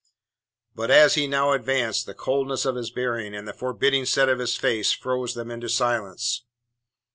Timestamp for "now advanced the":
1.27-2.15